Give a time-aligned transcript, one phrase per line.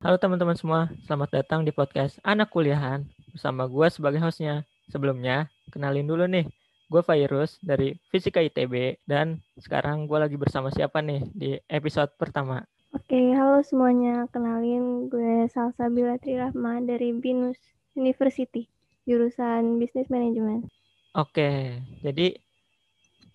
[0.00, 3.04] Halo teman-teman semua, selamat datang di podcast Anak Kuliahan
[3.36, 4.64] bersama gue sebagai hostnya.
[4.88, 6.48] Sebelumnya, kenalin dulu nih,
[6.88, 12.64] gue Virus dari Fisika ITB dan sekarang gue lagi bersama siapa nih di episode pertama.
[12.96, 14.24] Oke, halo semuanya.
[14.32, 17.60] Kenalin gue Salsa Bilatri Rahma dari BINUS
[17.92, 18.72] University,
[19.04, 20.64] jurusan Business Management.
[21.12, 22.40] Oke, jadi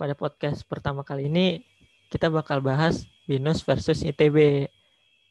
[0.02, 1.62] pada podcast pertama kali ini
[2.10, 4.66] kita bakal bahas BINUS versus ITB.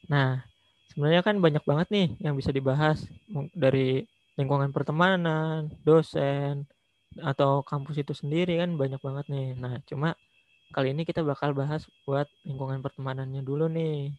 [0.06, 0.53] Nah,
[0.94, 3.02] sebenarnya kan banyak banget nih yang bisa dibahas
[3.50, 4.06] dari
[4.38, 6.66] lingkungan pertemanan, dosen,
[7.18, 9.48] atau kampus itu sendiri kan banyak banget nih.
[9.58, 10.14] Nah, cuma
[10.70, 14.14] kali ini kita bakal bahas buat lingkungan pertemanannya dulu nih.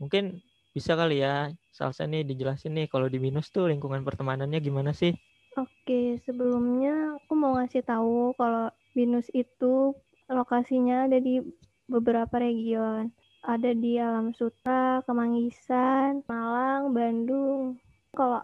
[0.00, 0.40] Mungkin
[0.76, 5.16] bisa kali ya, Salsa nih dijelasin nih kalau di Binus tuh lingkungan pertemanannya gimana sih?
[5.56, 9.96] Oke, sebelumnya aku mau ngasih tahu kalau Binus itu
[10.28, 11.40] lokasinya ada di
[11.88, 13.08] beberapa region.
[13.44, 17.76] Ada di Alam Sutra, Kemanggisan, Malang, Bandung.
[18.16, 18.40] Kalau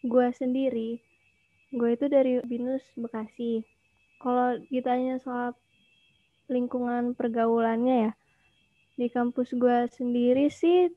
[0.00, 0.96] gue sendiri,
[1.74, 3.60] gue itu dari Binus Bekasi.
[4.20, 5.52] Kalau ditanya soal
[6.48, 8.12] lingkungan pergaulannya ya,
[8.96, 10.92] di kampus gue sendiri sih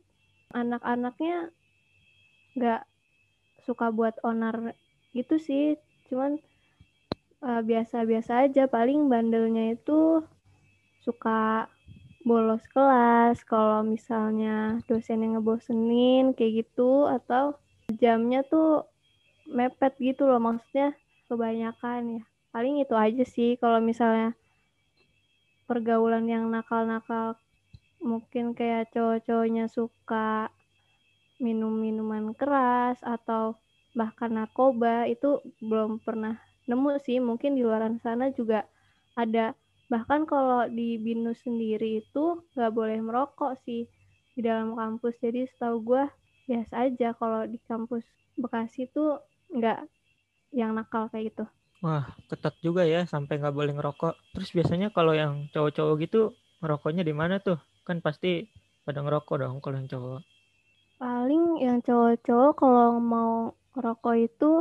[0.52, 1.55] anak-anaknya
[2.53, 2.81] nggak
[3.64, 4.75] suka buat onar
[5.16, 5.80] gitu sih,
[6.11, 6.38] cuman
[7.41, 8.67] uh, biasa-biasa aja.
[8.67, 10.23] Paling bandelnya itu
[11.03, 11.67] suka
[12.23, 13.43] bolos kelas.
[13.43, 17.59] Kalau misalnya dosen yang ngebosenin kayak gitu atau
[17.99, 18.88] jamnya tuh
[19.47, 20.95] mepet gitu loh maksudnya
[21.27, 22.23] kebanyakan ya.
[22.55, 24.33] Paling itu aja sih kalau misalnya
[25.67, 27.35] pergaulan yang nakal-nakal
[28.03, 30.52] mungkin kayak cowok-cowoknya suka
[31.39, 33.59] minum minuman keras atau
[33.95, 37.19] bahkan narkoba itu belum pernah nemu sih.
[37.19, 38.67] Mungkin di luar sana juga
[39.17, 39.55] ada
[39.94, 43.86] bahkan kalau di binus sendiri itu nggak boleh merokok sih
[44.33, 46.03] di dalam kampus jadi setahu gue
[46.49, 48.02] biasa aja kalau di kampus
[48.33, 49.21] Bekasi tuh
[49.54, 49.86] nggak
[50.58, 51.45] yang nakal kayak gitu.
[51.86, 54.14] Wah, ketat juga ya sampai nggak boleh ngerokok.
[54.33, 56.21] Terus biasanya kalau yang cowok-cowok gitu
[56.65, 57.61] ngerokoknya di mana tuh?
[57.86, 58.49] Kan pasti
[58.81, 60.21] pada ngerokok dong kalau yang cowok.
[60.98, 64.52] Paling yang cowok-cowok kalau mau ngerokok itu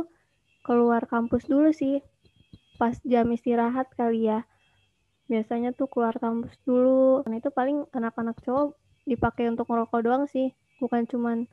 [0.61, 2.03] keluar kampus dulu sih.
[2.77, 4.45] Pas jam istirahat kali ya.
[5.31, 7.23] Biasanya tuh keluar kampus dulu.
[7.27, 8.75] Nah itu paling anak-anak cowok
[9.07, 10.51] dipakai untuk ngerokok doang sih.
[10.79, 11.47] Bukan cuman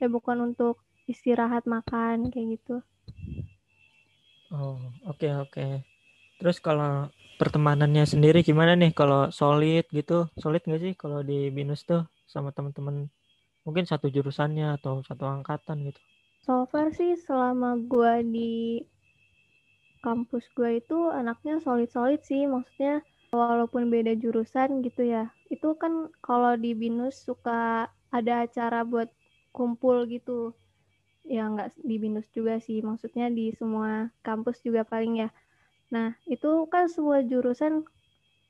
[0.00, 2.80] ya bukan untuk istirahat makan kayak gitu.
[4.50, 5.50] Oh, oke okay, oke.
[5.52, 5.72] Okay.
[6.40, 10.26] Terus kalau pertemanannya sendiri gimana nih kalau solid gitu?
[10.40, 13.12] Solid nggak sih kalau di BINUS tuh sama teman-teman
[13.62, 16.00] mungkin satu jurusannya atau satu angkatan gitu?
[16.40, 18.80] So far sih selama gua di
[20.00, 25.30] kampus gua itu anaknya solid-solid sih, maksudnya walaupun beda jurusan gitu ya.
[25.46, 29.08] Itu kan kalau di BINUS suka ada acara buat
[29.54, 30.54] kumpul gitu.
[31.26, 35.28] Ya nggak di binus juga sih maksudnya di semua kampus juga paling ya.
[35.94, 37.86] Nah itu kan semua jurusan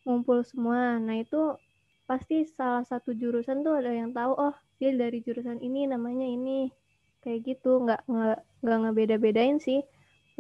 [0.09, 0.97] ngumpul semua.
[0.97, 1.61] Nah itu
[2.09, 6.73] pasti salah satu jurusan tuh ada yang tahu oh dia dari jurusan ini namanya ini.
[7.21, 9.85] Kayak gitu nggak nggak nggak ngebeda-bedain sih.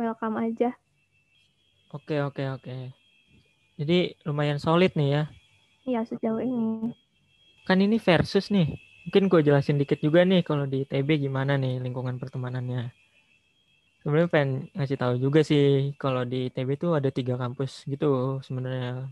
[0.01, 0.73] Welcome aja
[1.91, 2.77] oke oke oke
[3.81, 5.23] jadi lumayan solid nih ya
[5.87, 6.95] iya sejauh ini
[7.67, 11.81] kan ini versus nih Mungkin gue jelasin dikit juga nih kalau di TB gimana nih
[11.81, 12.93] lingkungan pertemanannya.
[14.05, 19.09] Sebenarnya pengen ngasih tahu juga sih kalau di TB tuh ada tiga kampus gitu sebenarnya.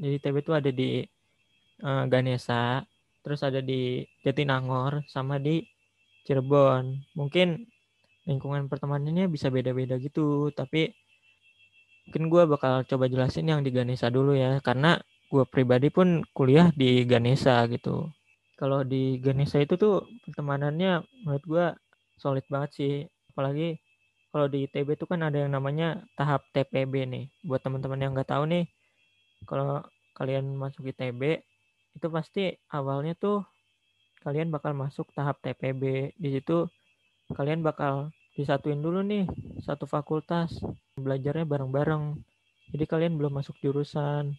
[0.00, 1.04] Jadi TB tuh ada di
[1.84, 2.80] uh, Ganesa,
[3.20, 5.60] terus ada di Jatinangor, sama di
[6.24, 7.12] Cirebon.
[7.12, 7.60] Mungkin
[8.24, 10.92] lingkungan pertemanannya bisa beda-beda gitu, tapi
[12.08, 14.96] mungkin gue bakal coba jelasin yang di Ganesa dulu ya, karena
[15.28, 18.08] gue pribadi pun kuliah di Ganesa gitu.
[18.56, 21.66] Kalau di Ganesha itu tuh pertemanannya menurut gue
[22.16, 22.94] solid banget sih.
[23.30, 23.76] Apalagi
[24.32, 27.24] kalau di ITB itu kan ada yang namanya tahap TPB nih.
[27.44, 28.64] Buat teman-teman yang nggak tahu nih
[29.46, 29.84] kalau
[30.18, 31.44] kalian masuk ITB
[31.94, 33.46] itu pasti awalnya tuh
[34.26, 36.66] kalian bakal masuk tahap TPB di situ
[37.30, 39.26] kalian bakal disatuin dulu nih
[39.66, 40.62] satu fakultas
[40.94, 42.14] belajarnya bareng-bareng
[42.70, 44.38] jadi kalian belum masuk jurusan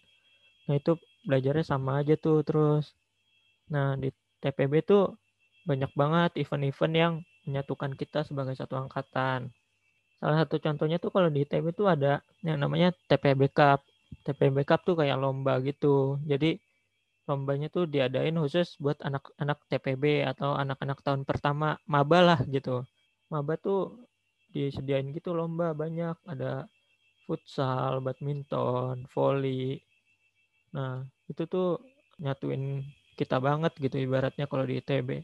[0.65, 0.95] nah itu
[1.27, 2.95] belajarnya sama aja tuh terus
[3.73, 4.09] Nah, di
[4.41, 5.13] TPB tuh
[5.69, 7.13] banyak banget event-event yang
[7.45, 9.53] menyatukan kita sebagai satu angkatan.
[10.19, 13.79] Salah satu contohnya tuh kalau di TPB tuh ada yang namanya TPB Cup.
[14.25, 16.17] TPB Cup tuh kayak lomba gitu.
[16.25, 16.57] Jadi
[17.29, 22.81] lombanya tuh diadain khusus buat anak-anak TPB atau anak-anak tahun pertama maba lah gitu.
[23.29, 24.09] Maba tuh
[24.53, 26.17] disediain gitu lomba banyak.
[26.25, 26.65] Ada
[27.29, 29.77] futsal, badminton, volley.
[30.73, 31.77] Nah, itu tuh
[32.17, 32.81] nyatuin
[33.13, 35.21] kita banget gitu ibaratnya kalau di ITB.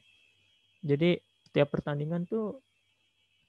[0.85, 1.17] Jadi
[1.49, 2.61] setiap pertandingan tuh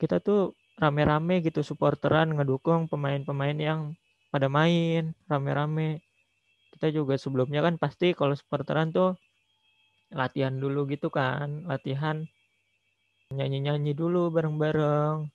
[0.00, 3.80] kita tuh rame-rame gitu supporteran ngedukung pemain-pemain yang
[4.32, 6.00] pada main rame-rame.
[6.76, 9.16] Kita juga sebelumnya kan pasti kalau supporteran tuh
[10.12, 12.28] latihan dulu gitu kan, latihan
[13.34, 15.26] nyanyi-nyanyi dulu bareng-bareng.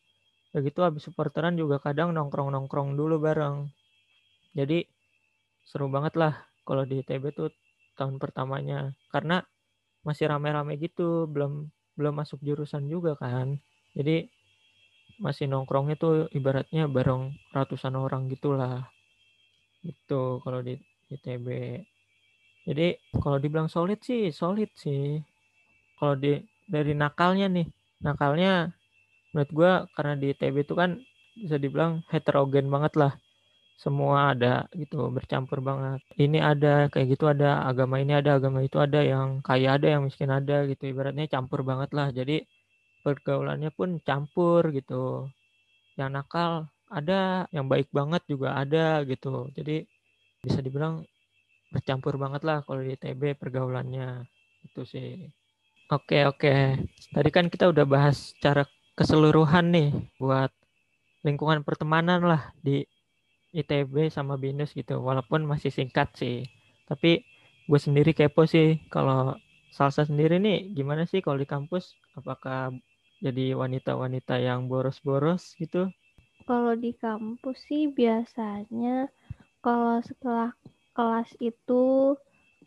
[0.56, 3.68] Begitu habis supporteran juga kadang nongkrong-nongkrong dulu bareng.
[4.56, 4.84] Jadi
[5.68, 6.34] seru banget lah
[6.64, 7.52] kalau di ITB tuh
[7.96, 9.44] tahun pertamanya karena
[10.08, 11.68] masih rame-rame gitu, belum
[12.00, 13.60] belum masuk jurusan juga kan.
[13.96, 14.28] Jadi
[15.20, 18.88] masih nongkrongnya tuh ibaratnya bareng ratusan orang gitulah.
[19.84, 20.80] Itu kalau di
[21.12, 21.48] ITB.
[22.68, 22.88] Jadi
[23.20, 25.20] kalau dibilang solid sih, solid sih.
[26.00, 27.68] Kalau di dari nakalnya nih,
[28.06, 28.74] nakalnya
[29.32, 31.00] menurut gue karena di ITB itu kan
[31.38, 33.14] bisa dibilang heterogen banget lah.
[33.82, 36.06] Semua ada gitu, bercampur banget.
[36.14, 40.06] Ini ada, kayak gitu ada, agama ini ada, agama itu ada, yang kaya ada, yang
[40.06, 40.86] miskin ada gitu.
[40.94, 42.14] Ibaratnya campur banget lah.
[42.14, 42.46] Jadi
[43.02, 45.26] pergaulannya pun campur gitu
[45.98, 49.84] yang nakal ada yang baik banget juga ada gitu jadi
[50.42, 51.04] bisa dibilang
[51.72, 54.28] bercampur banget lah kalau di TB pergaulannya
[54.68, 55.08] itu sih
[55.92, 56.54] oke oke.
[57.12, 58.64] Tadi kan kita udah bahas cara
[58.96, 60.52] keseluruhan nih buat
[61.22, 62.88] lingkungan pertemanan lah di
[63.52, 65.04] ITB sama BINUS gitu.
[65.04, 66.48] Walaupun masih singkat sih.
[66.88, 67.22] Tapi
[67.68, 68.80] gue sendiri kepo sih.
[68.88, 69.36] Kalau
[69.72, 71.96] Salsa sendiri nih gimana sih kalau di kampus?
[72.16, 72.76] Apakah
[73.24, 75.88] jadi wanita-wanita yang boros-boros gitu?
[76.44, 79.08] Kalau di kampus sih biasanya
[79.62, 80.52] kalau setelah
[80.98, 82.18] kelas itu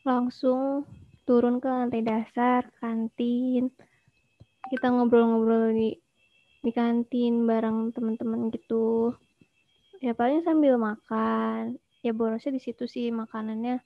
[0.06, 0.86] langsung
[1.24, 3.72] turun ke lantai dasar kantin.
[4.68, 5.90] Kita ngobrol-ngobrol di
[6.64, 9.12] di kantin bareng teman-teman gitu.
[10.00, 11.80] Ya paling sambil makan.
[12.04, 13.80] Ya borosnya di situ sih makanannya.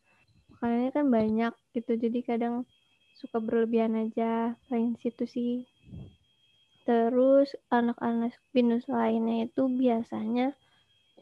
[0.55, 1.93] Makanannya kan banyak gitu.
[1.99, 2.67] Jadi kadang
[3.19, 4.55] suka berlebihan aja.
[4.71, 5.53] Paling situ sih.
[6.87, 10.57] Terus anak-anak binus lainnya itu biasanya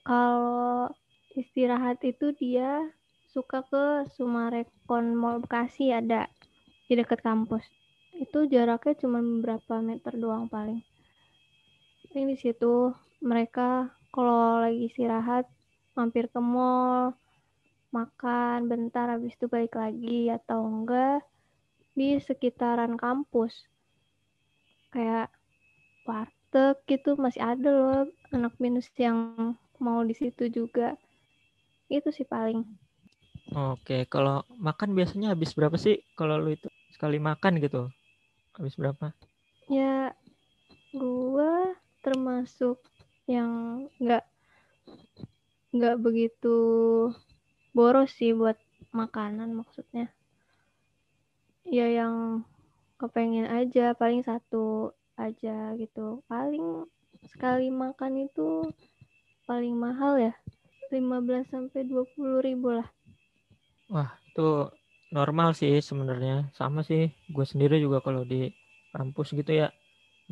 [0.07, 0.87] kalau
[1.35, 2.87] istirahat itu dia
[3.37, 6.25] suka ke Sumarekon Mall Bekasi ada
[6.89, 7.69] di dekat kampus.
[8.17, 10.81] Itu jaraknya cuma beberapa meter doang paling.
[12.09, 15.45] Paling di situ mereka kalau lagi istirahat
[15.93, 17.13] mampir ke mall,
[17.93, 21.21] makan bentar habis itu balik lagi atau enggak
[21.93, 23.69] di sekitaran kampus.
[24.97, 25.29] Kayak
[26.09, 30.97] warteg gitu masih ada loh anak minus yang mau di situ juga
[31.93, 32.86] itu sih paling
[33.55, 36.03] oke kalau makan biasanya habis berapa sih?
[36.19, 37.93] Kalau lu itu sekali makan gitu
[38.57, 39.13] habis berapa?
[39.71, 40.17] Ya
[40.91, 42.81] gua termasuk
[43.29, 44.25] yang nggak
[45.77, 46.57] nggak begitu
[47.77, 48.57] boros sih buat
[48.97, 50.09] makanan maksudnya.
[51.67, 52.47] Ya yang
[52.97, 56.25] kepengen aja paling satu aja gitu.
[56.31, 56.89] Paling
[57.29, 58.71] sekali makan itu
[59.47, 60.35] paling mahal ya
[60.91, 62.87] 15 sampai 20 ribu lah
[63.93, 64.43] wah itu
[65.17, 66.35] normal sih sebenarnya.
[66.59, 67.03] Sama sih
[67.35, 68.37] gue sendiri juga kalau di
[68.95, 69.67] kampus gitu ya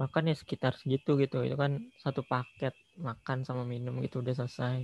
[0.00, 1.36] makan ya sekitar segitu gitu.
[1.46, 1.72] Itu kan
[2.02, 2.74] satu paket
[3.06, 4.76] makan sama minum gitu udah selesai.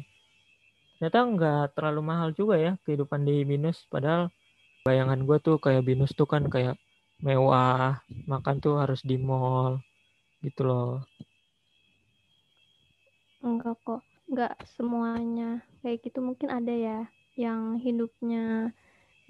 [0.96, 4.23] Ternyata nggak terlalu mahal juga ya kehidupan di binus padahal
[4.87, 6.75] bayangan gue tuh kayak binus tuh kan kayak
[7.26, 8.00] mewah
[8.33, 9.80] makan tuh harus di mall
[10.44, 11.04] gitu loh.
[13.40, 16.99] Enggak kok enggak semuanya kayak gitu mungkin ada ya
[17.38, 18.75] yang hidupnya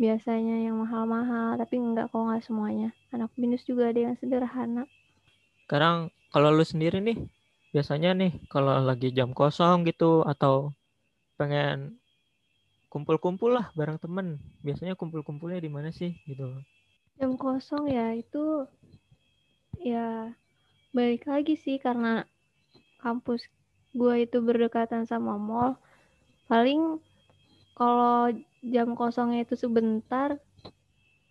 [0.00, 2.88] biasanya yang mahal-mahal tapi enggak kok enggak semuanya.
[3.12, 4.88] Anak binus juga ada yang sederhana.
[5.68, 7.18] Sekarang kalau lu sendiri nih
[7.70, 10.74] biasanya nih kalau lagi jam kosong gitu atau
[11.38, 12.00] pengen
[12.90, 16.58] kumpul-kumpul lah bareng temen biasanya kumpul-kumpulnya di mana sih gitu?
[17.20, 18.66] Jam kosong ya itu
[19.78, 20.34] ya
[20.90, 22.26] balik lagi sih karena
[22.98, 23.46] kampus
[23.94, 25.78] gue itu berdekatan sama mall.
[26.50, 26.98] Paling
[27.80, 28.28] kalau
[28.60, 30.36] jam kosongnya itu sebentar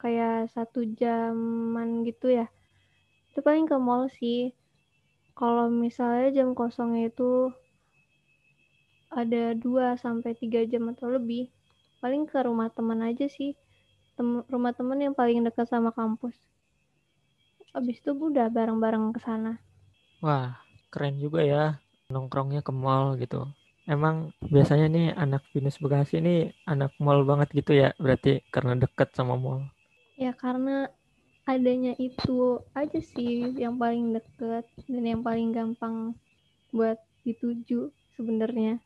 [0.02, 2.50] kayak satu jaman gitu ya
[3.30, 4.58] itu paling ke mall sih
[5.38, 7.54] kalau misalnya jam kosongnya itu
[9.14, 11.54] ada 2 sampai 3 jam atau lebih
[12.02, 13.54] paling ke rumah teman aja sih
[14.18, 16.34] Tem rumah teman yang paling dekat sama kampus
[17.70, 19.62] Abis itu udah bareng-bareng ke sana.
[20.26, 20.58] Wah,
[20.90, 21.78] keren juga ya
[22.10, 23.46] nongkrongnya ke mall gitu.
[23.90, 29.10] Emang biasanya nih anak Binus Bekasi ini anak mall banget gitu ya, berarti karena deket
[29.18, 29.66] sama mall.
[30.14, 30.94] Ya karena
[31.50, 36.14] adanya itu aja sih yang paling deket dan yang paling gampang
[36.70, 38.78] buat dituju sebenarnya.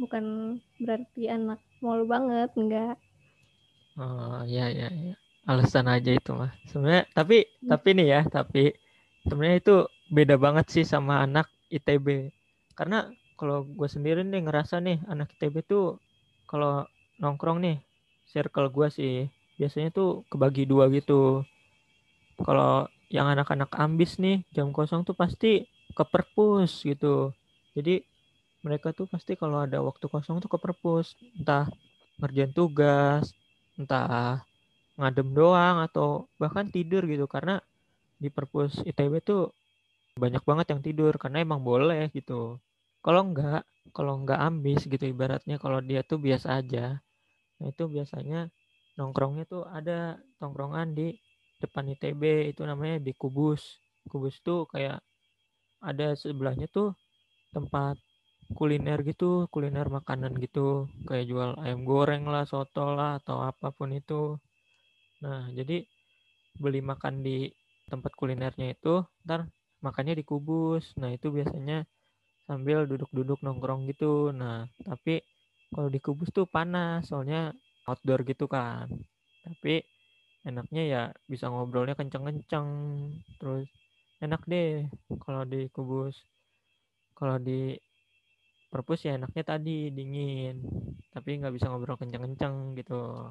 [0.00, 2.96] Bukan berarti anak mall banget, enggak.
[4.00, 5.14] Oh, iya iya iya
[5.48, 7.68] alasan aja itu mah sebenarnya tapi hmm.
[7.72, 8.76] tapi nih ya tapi
[9.24, 9.76] sebenarnya itu
[10.12, 12.28] beda banget sih sama anak ITB
[12.76, 16.02] karena kalau gue sendiri nih ngerasa nih anak ITB tuh
[16.50, 16.82] kalau
[17.22, 17.76] nongkrong nih
[18.26, 19.14] circle gue sih
[19.56, 21.46] biasanya tuh kebagi dua gitu.
[22.42, 25.64] Kalau yang anak-anak ambis nih jam kosong tuh pasti
[25.94, 27.30] ke perpus gitu.
[27.78, 28.02] Jadi
[28.66, 31.70] mereka tuh pasti kalau ada waktu kosong tuh ke perpus entah
[32.18, 33.30] ngerjain tugas
[33.78, 34.42] entah
[34.98, 37.30] ngadem doang atau bahkan tidur gitu.
[37.30, 37.62] Karena
[38.18, 39.54] di perpus ITB tuh
[40.18, 42.58] banyak banget yang tidur karena emang boleh gitu
[43.08, 43.64] kalau enggak
[43.96, 47.00] kalau enggak ambis gitu ibaratnya kalau dia tuh biasa aja
[47.56, 48.52] nah itu biasanya
[49.00, 51.14] nongkrongnya tuh ada tongkrongan di
[51.62, 53.82] depan ITB itu namanya di Kubus.
[54.10, 54.98] Kubus tuh kayak
[55.82, 56.94] ada sebelahnya tuh
[57.54, 57.98] tempat
[58.54, 60.90] kuliner gitu kuliner makanan gitu.
[61.06, 64.38] Kayak jual ayam goreng lah soto lah atau apa pun itu.
[65.22, 65.82] Nah, jadi
[66.58, 67.50] beli makan di
[67.90, 69.46] tempat kulinernya itu, ntar
[69.82, 70.94] makannya di kubus.
[70.98, 71.86] Nah, itu biasanya
[72.48, 74.32] sambil duduk-duduk nongkrong gitu.
[74.32, 75.20] Nah, tapi
[75.68, 77.52] kalau di kubus tuh panas, soalnya
[77.84, 78.88] outdoor gitu kan.
[79.44, 79.84] Tapi
[80.48, 82.68] enaknya ya bisa ngobrolnya kenceng-kenceng.
[83.36, 83.68] Terus
[84.24, 84.88] enak deh
[85.20, 86.16] kalau di kubus.
[87.12, 87.76] Kalau di
[88.72, 90.64] perpus ya enaknya tadi dingin.
[91.12, 93.28] Tapi nggak bisa ngobrol kenceng-kenceng gitu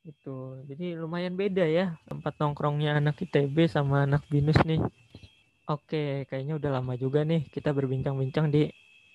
[0.00, 4.80] itu jadi lumayan beda ya tempat nongkrongnya anak ITB sama anak binus nih
[5.70, 8.66] oke kayaknya udah lama juga nih kita berbincang-bincang di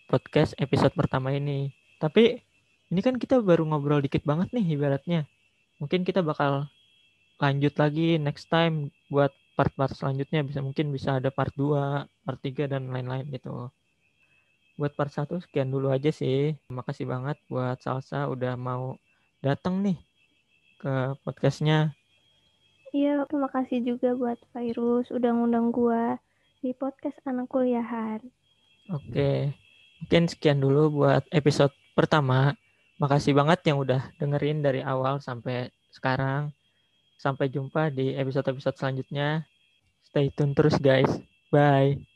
[0.07, 2.39] podcast episode pertama ini tapi
[2.87, 5.27] ini kan kita baru ngobrol dikit banget nih ibaratnya
[5.83, 6.71] mungkin kita bakal
[7.43, 12.67] lanjut lagi next time buat part-part selanjutnya bisa mungkin bisa ada part 2, part 3
[12.67, 13.71] dan lain-lain gitu.
[14.75, 16.55] Buat part 1 sekian dulu aja sih.
[16.67, 18.99] Makasih banget buat Salsa udah mau
[19.39, 19.97] datang nih
[20.83, 21.95] ke podcastnya.
[22.91, 26.19] Iya, terima kasih juga buat Virus udah ngundang gua
[26.65, 28.25] di podcast anak kuliahan.
[28.89, 29.53] Oke,
[30.01, 32.57] mungkin sekian dulu buat episode pertama.
[32.97, 36.49] Makasih banget yang udah dengerin dari awal sampai sekarang.
[37.21, 39.45] Sampai jumpa di episode-episode selanjutnya.
[40.09, 41.09] Stay tune terus guys.
[41.53, 42.14] Bye.